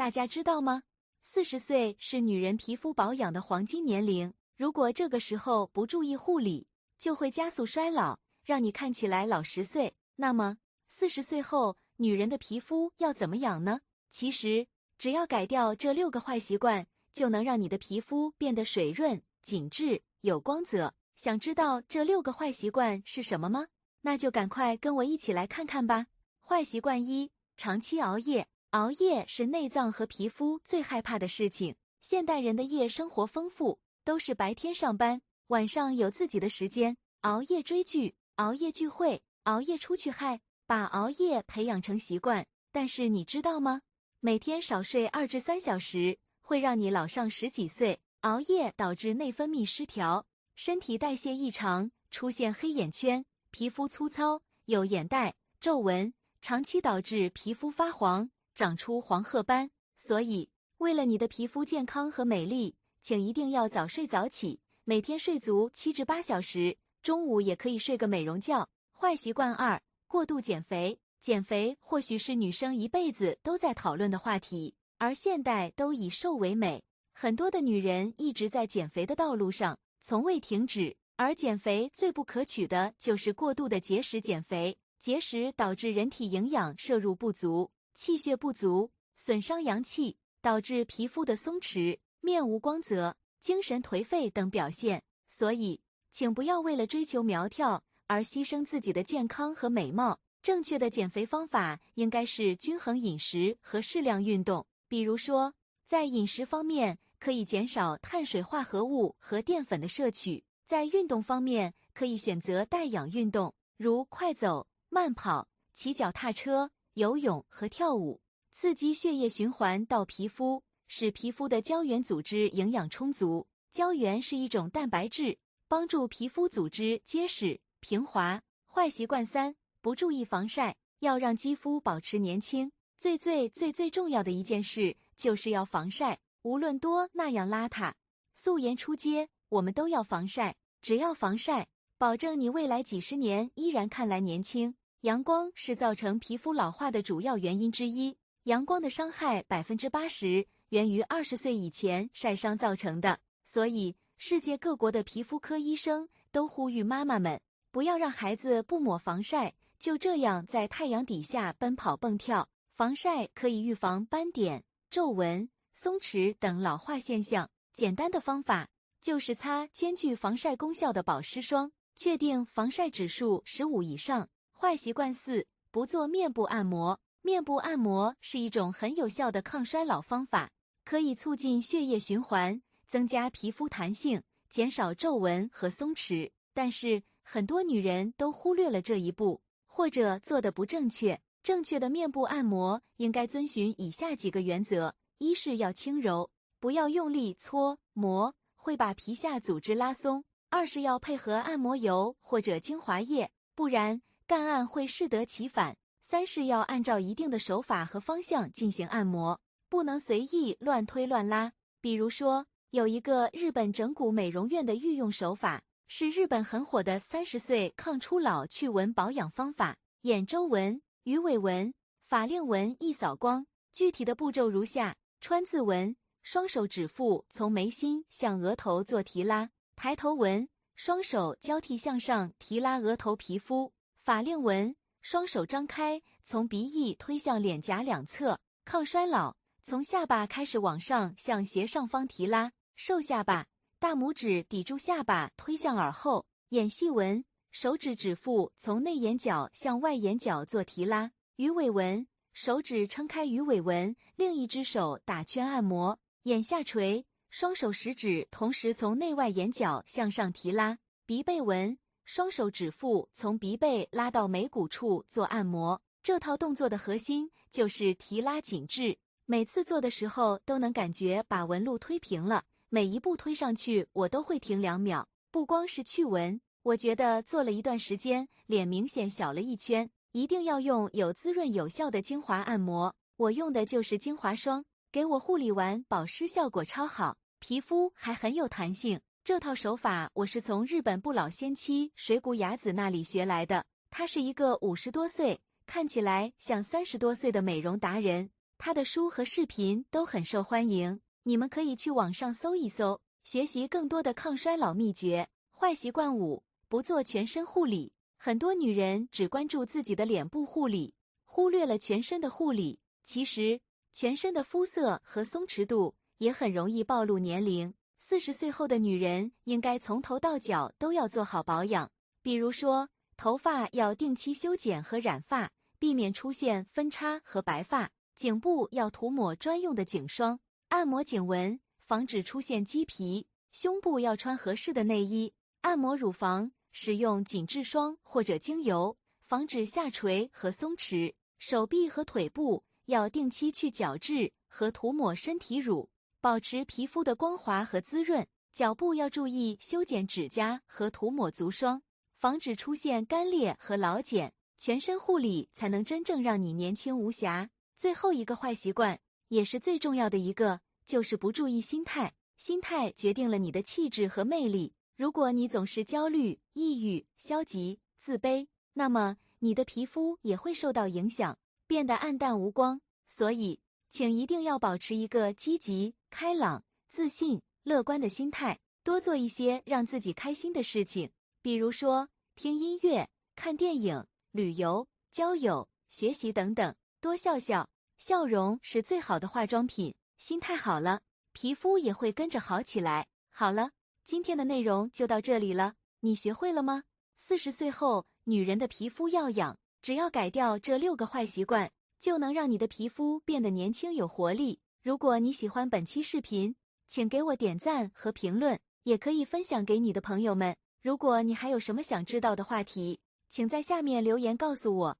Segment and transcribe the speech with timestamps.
[0.00, 0.84] 大家知道吗？
[1.20, 6.66] 四十岁是女人皮肤保养的黄金年龄，如果这个时候不注意护理，
[6.98, 9.92] 就会加速衰老，让你看起来老十岁。
[10.16, 10.56] 那么，
[10.88, 13.80] 四十岁后女人的皮肤要怎么养呢？
[14.08, 14.66] 其实，
[14.96, 20.94] 只要改掉这六个坏习惯，就能让你的皮肤变得水润、紧致、有光泽。
[21.16, 23.66] 想知道这六个坏习惯是什么吗？
[24.00, 26.06] 那就赶快跟我一起来看看吧。
[26.40, 28.48] 坏习惯一：长期熬夜。
[28.70, 31.74] 熬夜是内脏和皮肤最害怕的事情。
[32.00, 42.46] 现代人的夜生活丰富，都是白天上班，晚上有自己的时间，熬夜追剧、熬夜聚会、熬夜出去嗨，把熬夜培养成习惯。
[42.70, 43.82] 但是你知道吗？
[44.20, 48.00] 每天少睡二至三小时，会让你老上十几岁。
[48.20, 58.30] 熬夜导致内分泌失调，身体代谢异常，出现黑眼圈，皮肤粗糙，有眼袋、皱纹，长期导致皮肤发黄。
[58.60, 68.68] 长出黄褐斑，所以为了你的皮肤健康和美丽，请一定要早睡早起，每天睡足七至八小时，中午也可以睡个美容觉。
[68.92, 71.00] 坏习惯二：过度减肥。
[71.20, 80.94] 减肥或许是女生一辈子都在讨论的话题，而现代都以瘦为美，很多的女人一直在减肥的道路上，从未停止。
[81.16, 87.70] 而减肥最不可取的就是过度的节食减肥，节食导致人体营养摄入不足。
[87.94, 95.02] 气血不足，损伤阳气，导致皮肤的松弛、面无光泽、精神颓废等表现。
[95.26, 95.80] 所以，
[96.10, 100.20] 请不要为了追求苗条而牺牲自己的健康和美貌。
[100.42, 104.66] 正确的减肥方法应该是均衡饮食和适量运动。
[104.88, 116.70] 比如说，在饮食方面，可以减少碳水化合物和淀粉的摄取；在运动方面，可以选择带氧运动，如快走、慢跑、骑脚踏车。
[117.00, 118.20] 游泳和跳舞，
[118.52, 123.46] 刺激血液循环到皮肤，使皮肤的胶原组织营养充足。
[123.70, 128.42] 胶原是一种蛋白质，帮助皮肤组织结实平滑。
[128.66, 130.76] 坏习惯三：不注意防晒。
[130.98, 136.18] 要让肌肤保持年轻，最最最最重要的一件事就是要防晒。
[136.42, 137.94] 无论多那样邋遢，
[138.34, 140.54] 素颜出街，我们都要防晒。
[140.82, 144.74] 只要防晒，保证你未来几十年依然看来年轻。
[145.02, 148.18] 阳光是造成皮肤老化的主要原因之一。
[148.42, 157.40] 阳光的伤害百分之八十源于二十岁以前晒伤造成的，所以世界各国的皮肤科医生都呼吁妈妈们
[157.70, 162.46] 不要让孩子不抹防晒，就这样在太阳底下奔跑蹦跳。
[162.74, 167.48] 防晒可以预防斑点、皱纹、松弛等老化现象。
[167.72, 168.68] 简单的方法
[169.00, 174.28] 就是擦兼具防晒功效的保湿霜，确定防晒指数十五以上。
[174.60, 177.00] 坏习惯四：不做面部按摩。
[177.22, 180.50] 面部按摩是一种很有效的抗衰老方法，
[180.84, 186.30] 可以促进血液循环，增加皮肤弹性，减少皱纹和松弛。
[186.52, 191.18] 但是很多女人都忽略了这一步，或者做的不正确。
[191.42, 204.02] 正确的面部按摩应该遵循以下几个原则：一是要轻柔，不要用力搓磨，会把皮下组织拉松；二是要配合按摩油或者精华液，不然。
[204.30, 205.76] 干按会适得其反。
[206.00, 211.52] 三是要按照一定的手法和方向进行按摩，不能随意乱推乱拉。
[211.80, 221.74] 比如说，有一个日本整骨美容院的御用手法，是日本很火的三十岁抗初老去纹保养方法——眼周纹、鱼尾纹、
[222.04, 223.44] 法令纹一扫光。
[223.72, 233.72] 具体的步骤如下：川字纹，双手指腹从眉心向额头做提拉；抬头纹，双手交替向上提拉额头皮肤。
[234.02, 239.36] 法令纹，双手张开，从鼻翼推向脸颊两侧，抗衰老。
[239.62, 243.46] 从下巴开始往上向斜上方提拉，瘦下巴。
[243.78, 246.24] 大拇指抵住下巴，推向耳后。
[246.48, 247.22] 眼细纹，
[247.52, 251.12] 手指指腹从内眼角向外眼角做提拉。
[251.36, 255.98] 鱼尾纹，手指撑开鱼尾纹，另一只手打圈按摩。
[256.22, 260.78] 眼下垂，双手食指同时从内外眼角向上提拉。
[261.04, 261.78] 鼻背纹。
[262.04, 268.98] 双手指腹从鼻背拉到眉骨处做按摩，这套动作的核心就是提拉紧致。
[269.26, 275.08] 每次做的时候都能感觉把纹路推平了，每一步推上去我都会停两秒。
[275.30, 279.88] 不光是去纹，我觉得做了一段时间，脸明显小了一圈。
[280.12, 289.00] 一定要用有滋润有效的精华按摩，我用的就是精华霜，给我护理完保湿效果超好，皮肤还很有弹性。
[289.22, 293.64] 这套手法我是从日本不老仙妻水谷雅子那里学来的。
[293.90, 298.30] 她是一个五十多岁，看起来像三十多岁的美容达人。
[298.56, 305.28] 他的书和视频都很受欢迎，你们可以去网上搜一搜，学习更多的抗衰老秘诀。
[305.50, 307.92] 坏习惯五：不做全身护理。
[308.16, 310.94] 很多女人只关注自己的脸部护理，
[311.24, 312.80] 忽略了全身的护理。
[313.02, 313.60] 其实，
[313.92, 317.72] 全身的肤色和松弛度也很容易暴露年龄。
[318.02, 321.92] 四十岁后的女人应该从头到脚都要做好保养，
[322.22, 336.50] 比如说，头发要定期修剪和染发，避免出现分叉和白发；颈部要涂抹专用的颈霜，按摩颈纹，防止出现鸡皮；胸部要穿合适的内衣，按摩乳房。
[336.72, 341.12] 使用紧致霜或者精油，防止下垂和松弛。
[341.38, 345.89] 手臂和腿部要定期去角质和涂抹身体乳，
[346.20, 348.26] 保持皮肤的光滑和滋润。
[348.52, 351.82] 脚部要注意修剪指甲和涂抹足霜，
[352.18, 354.32] 防止出现干裂和老茧。
[354.58, 357.48] 全身护理才能真正让你年轻无瑕。
[357.74, 362.12] 最后一个坏习惯，也是最重要的一个，就是不注意心态。
[362.36, 364.74] 心态决定了你的气质和魅力。
[364.96, 372.80] 如果你总是焦虑、抑郁、消极、自卑，那么你的皮肤也会受到影响，变得暗淡无光。
[373.06, 381.10] 所以，请一定要保持一个积极、开朗、自信、乐观的心态，多做一些让自己开心的事情，
[381.42, 386.74] 比如说听音乐、看电影、旅游、交友、学习等等。
[387.00, 389.94] 多笑笑，笑容是最好的化妆品。
[390.16, 391.00] 心态好了，
[391.32, 393.06] 皮肤也会跟着好起来。
[393.30, 393.70] 好了。
[394.02, 396.82] 今天的内容就到这里了，你学会了吗？
[397.16, 401.70] 四十岁后，女人的皮肤要养，只要改掉这六个坏习惯，
[402.00, 404.58] 就能让你的皮肤变得年轻有活力。
[404.82, 406.56] 如果你喜欢本期视频，
[406.88, 410.56] 请给我点赞和评论，也可以分享给你的朋友们。
[410.80, 414.98] 如果你还有什么想知道的话题，请在下面留言告诉我。